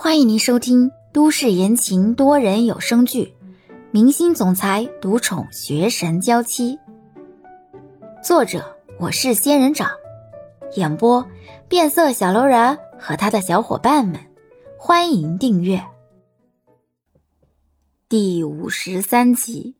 [0.00, 3.34] 欢迎您收听都市言情多人有声剧
[3.90, 6.76] 《明星总裁独宠学神娇妻》，
[8.22, 9.90] 作者我是仙人掌，
[10.76, 11.26] 演播
[11.68, 14.20] 变色小楼人和他的小伙伴们。
[14.78, 15.84] 欢迎订阅
[18.08, 19.74] 第五十三集。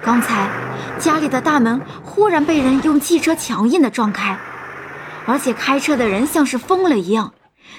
[0.00, 0.50] 刚才
[0.98, 4.34] 家里的大门忽然被人用汽车强硬的撞开，
[5.26, 7.34] 而且开车的人像是疯了一样。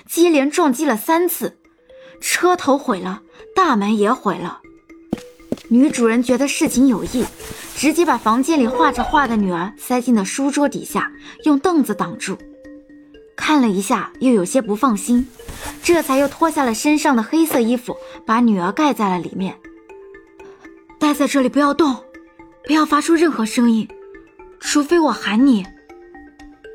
[0.08, 1.58] 接连撞击了三次，
[2.22, 3.22] 车头毁了，
[3.56, 4.62] 大门也毁了。
[5.70, 7.26] 女主人觉得事情有异，
[7.76, 11.12] 直接把房间里画着画的女儿塞进了书桌底下，
[11.46, 12.38] 用凳子挡住。
[13.36, 15.28] 看了一下，又有些不放心，
[15.82, 19.58] 这才又脱下了身上的黑色衣服，把女儿盖在了里面。
[21.00, 21.96] 待在这里，不要动，
[22.66, 23.88] 不要发出任何声音，
[24.60, 25.66] 除非我喊你。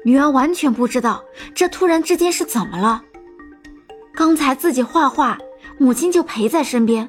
[0.04, 3.02] 女儿完全不知道这突然之间是怎么了。
[4.14, 5.38] 刚才自己画画，
[5.78, 7.08] 母亲就陪在身边，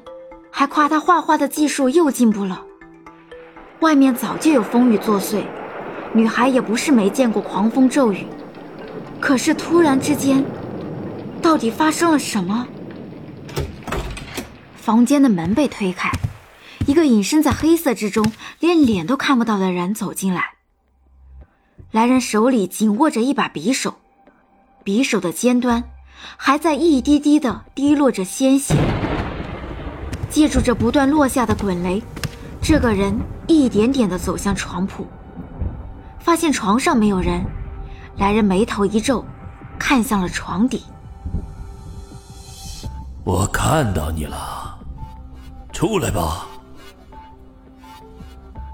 [0.50, 2.64] 还夸她画画的技术又进步了。
[3.80, 5.44] 外面早就有风雨作祟，
[6.12, 8.26] 女孩也不是没见过狂风骤雨。
[9.20, 10.44] 可是突然之间，
[11.40, 12.66] 到底发生了什么？
[14.76, 16.10] 房间的门被推开，
[16.86, 18.24] 一个隐身在黑色之中、
[18.58, 20.54] 连脸都看不到的人走进来。
[21.90, 23.94] 来人手里紧握着一把匕首，
[24.84, 25.82] 匕首的尖端。
[26.36, 28.74] 还在一滴滴的滴落着鲜血，
[30.28, 32.02] 借助着不断落下的滚雷，
[32.60, 35.06] 这个人一点点的走向床铺，
[36.18, 37.42] 发现床上没有人，
[38.18, 39.24] 来人眉头一皱，
[39.78, 40.84] 看向了床底。
[43.24, 44.78] 我看到你了，
[45.72, 46.46] 出来吧。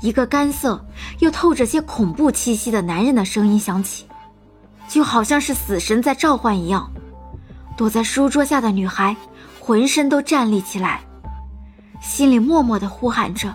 [0.00, 0.84] 一个干涩
[1.18, 4.06] 又透着些恐怖气息的男人的声音响起，
[4.88, 6.90] 就好像是死神在召唤一样。
[7.76, 9.16] 躲在书桌下的女孩，
[9.60, 11.00] 浑身都站立起来，
[12.00, 13.54] 心里默默的呼喊着：“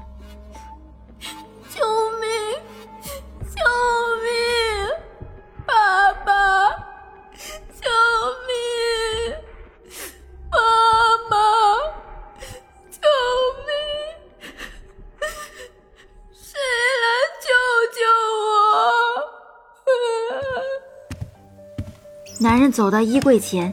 [22.42, 23.72] 男人走到衣柜前。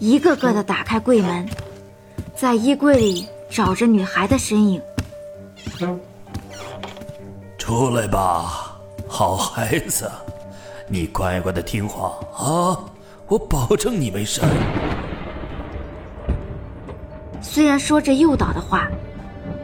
[0.00, 1.48] 一个个的打开柜门，
[2.34, 4.82] 在衣柜里找着女孩的身影。
[7.56, 10.10] 出来吧，好孩子，
[10.88, 12.82] 你乖乖的听话啊！
[13.28, 14.40] 我保证你没事。
[17.40, 18.88] 虽然说着诱导的话，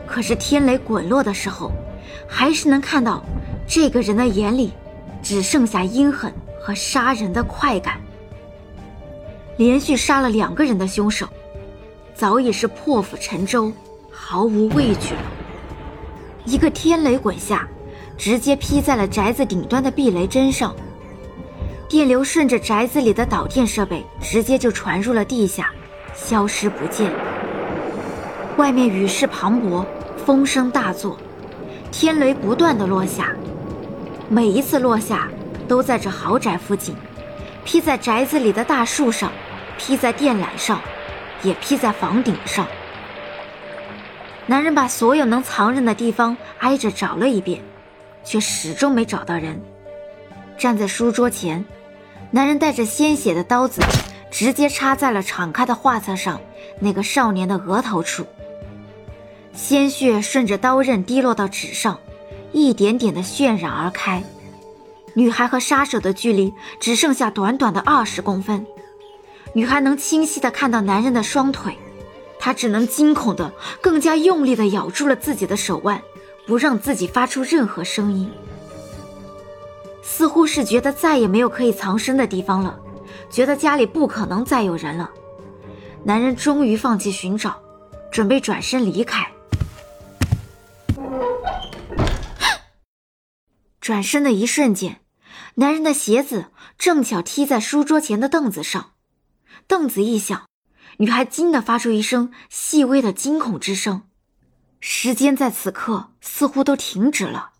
[0.07, 1.73] 可是天雷滚落的时候，
[2.29, 3.25] 还是能看到
[3.67, 4.73] 这个人的眼里
[5.21, 7.99] 只剩下阴狠和杀人的快感。
[9.57, 11.27] 连续杀了两个人的凶手，
[12.15, 13.73] 早已是破釜沉舟，
[14.11, 15.21] 毫无畏惧了。
[16.45, 17.67] 一个天雷滚下，
[18.19, 20.77] 直接劈在了宅子顶端的避雷针上，
[21.89, 25.71] 电流顺着宅子里的导电设备，直接就传入了地下，
[26.15, 27.11] 消失不见。
[28.59, 29.85] 外面雨势磅礴，
[30.25, 31.17] 风声大作，
[31.91, 33.35] 天雷不断的落下，
[34.29, 35.29] 每一次落下，
[35.67, 36.95] 都在这豪宅附近，
[37.65, 39.33] 劈在宅子里的大树上。
[39.79, 40.81] 披在电缆上，
[41.43, 42.67] 也披在房顶上。
[44.47, 47.61] 男人把所有能藏人的地方挨着找了一遍，
[48.23, 49.61] 却始终没找到人。
[50.57, 51.65] 站在书桌前，
[52.31, 53.83] 男人带着鲜血的刀子，
[54.31, 56.41] 直接插在了敞开的画册上
[56.79, 58.25] 那个少年的额头处。
[59.53, 61.99] 鲜血顺着刀刃滴落到纸上，
[62.53, 64.23] 一点点的渲染而开。
[65.15, 68.67] 女孩和杀手的距离只剩下短短的二十公分。
[69.57, 71.79] 女孩能清晰的看到男人的双腿，
[72.39, 73.51] 她只能惊恐的
[73.81, 76.03] 更加用力的咬住了自己的手腕，
[76.47, 78.31] 不让自己发出任何声音。
[80.03, 82.79] 似乎是觉得再也没有可以藏身的地方了，
[83.31, 85.11] 觉得家里不可能再有人了，
[86.05, 87.59] 男人终于放弃寻找，
[88.11, 89.27] 准备转身离开。
[93.81, 95.01] 转身的一瞬间，
[95.55, 98.91] 男人的鞋子正巧踢在书桌前的凳子上。
[99.67, 100.47] 凳子一响，
[100.99, 104.03] 女孩惊得发出一声细微的惊恐之声。
[104.81, 107.51] 时间在此刻似乎都停止了，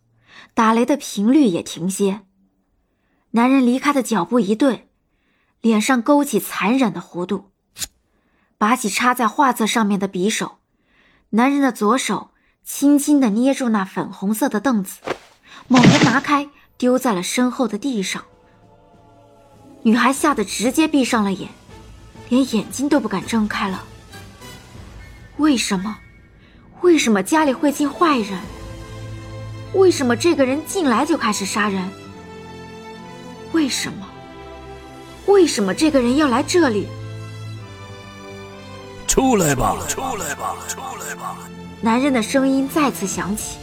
[0.55, 2.23] 打雷的频率也停歇。
[3.31, 4.87] 男人离开的脚步一顿，
[5.61, 7.51] 脸上勾起残忍的弧度，
[8.59, 10.59] 拔起插在画册上面的匕首。
[11.31, 12.31] 男人的左手
[12.63, 15.01] 轻轻地捏住那粉红色的凳子，
[15.67, 16.49] 猛地拿开，
[16.79, 18.25] 丢在了身后的地上。
[19.83, 21.51] 女孩吓得直接闭上了眼。
[22.29, 23.85] 连眼睛都不敢睁开了。
[25.37, 25.99] 为什么？
[26.83, 28.39] 为什么家里会进坏人？
[29.75, 31.83] 为什么这个人进来就开始杀人？
[33.53, 34.07] 为什么？
[35.27, 36.87] 为什么这个人要来这里？
[39.07, 41.37] 出来吧，出来吧，出来吧！
[41.81, 43.59] 男人的声音再次响起。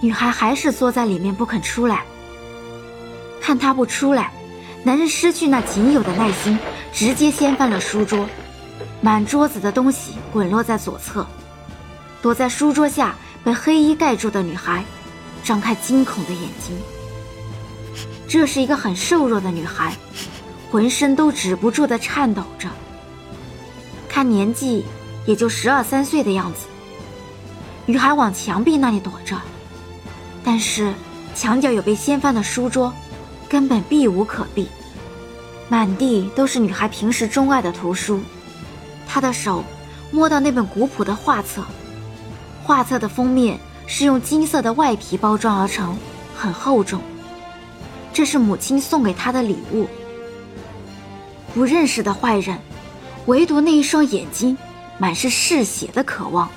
[0.00, 2.04] 女孩还是缩在里面不肯出来。
[3.40, 4.32] 看他不出来，
[4.86, 6.56] 男人失去那仅有的耐心，
[6.92, 8.24] 直接掀翻了书桌，
[9.00, 11.26] 满桌子的东西滚落在左侧。
[12.22, 14.84] 躲在书桌下被黑衣盖住的女孩，
[15.42, 16.78] 张开惊恐的眼睛。
[18.28, 19.92] 这是一个很瘦弱的女孩，
[20.70, 22.68] 浑身都止不住的颤抖着。
[24.08, 24.84] 看年纪
[25.26, 26.68] 也就十二三岁的样子。
[27.86, 29.36] 女孩往墙壁那里躲着，
[30.44, 30.94] 但是
[31.34, 32.94] 墙角有被掀翻的书桌，
[33.48, 34.68] 根本避无可避。
[35.68, 38.20] 满地都是女孩平时钟爱的图书，
[39.06, 39.64] 她的手
[40.10, 41.64] 摸到那本古朴的画册。
[42.62, 45.96] 画册的封面是用金色的外皮包装而成，
[46.36, 47.00] 很厚重。
[48.12, 49.88] 这是母亲送给她的礼物。
[51.54, 52.58] 不认识的坏人，
[53.26, 54.56] 唯独那一双眼睛，
[54.98, 56.48] 满是嗜血的渴望。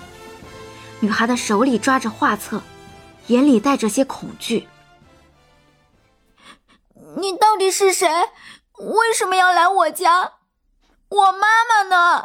[0.99, 2.61] 女孩的手里抓着画册，
[3.27, 4.67] 眼里带着些恐惧。
[7.19, 8.07] 你到底是谁？
[8.77, 10.31] 为什么要来我家？
[11.09, 12.23] 我妈妈呢？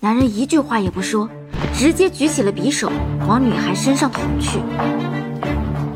[0.00, 1.28] 男人一句话也不说。
[1.72, 2.90] 直接举起了匕首，
[3.26, 4.60] 往女孩身上捅去。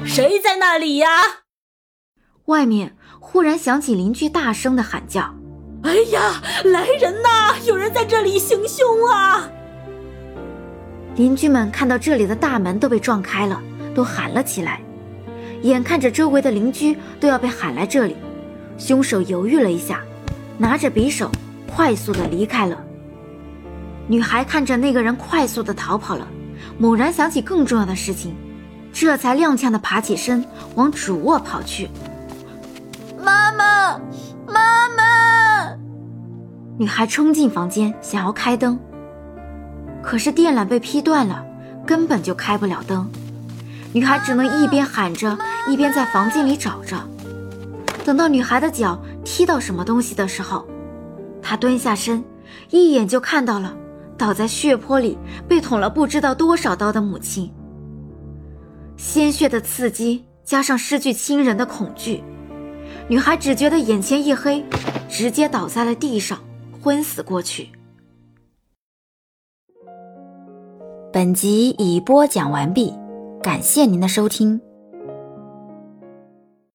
[0.06, 1.08] 谁在那里呀？
[2.46, 5.34] 外面忽然响起邻居大声的喊叫
[5.82, 7.56] ：“哎呀，来人呐！
[7.66, 9.50] 有人在这里行凶啊！”
[11.16, 13.60] 邻居们看到这里的大门都被撞开了，
[13.94, 14.80] 都喊了起来。
[15.66, 18.16] 眼看着周围的邻居都要被喊来这里，
[18.78, 20.00] 凶手犹豫了一下，
[20.58, 21.30] 拿着匕首
[21.66, 22.78] 快速的离开了。
[24.08, 26.28] 女孩看着那个人快速的逃跑了，
[26.78, 28.34] 猛然想起更重要的事情，
[28.92, 31.88] 这才踉跄的爬起身往主卧跑去。
[33.18, 33.98] 妈妈，
[34.46, 35.76] 妈妈！
[36.78, 38.78] 女孩冲进房间想要开灯，
[40.02, 41.44] 可是电缆被劈断了，
[41.86, 43.10] 根本就开不了灯。
[43.92, 45.36] 女孩只能一边喊着，
[45.68, 46.96] 一边在房间里找着。
[48.04, 50.66] 等到女孩的脚踢到什么东西的时候，
[51.42, 52.22] 她蹲下身，
[52.70, 53.76] 一眼就看到了。
[54.18, 57.52] 倒在血泊里被捅了不知道多少刀的母亲，
[58.96, 62.24] 鲜血的刺激加上失去亲人的恐惧，
[63.08, 64.64] 女孩只觉得眼前一黑，
[65.06, 66.38] 直接倒在了地上，
[66.80, 67.68] 昏死过去。
[71.12, 72.94] 本集已播讲完毕，
[73.46, 74.65] 感谢您的收听。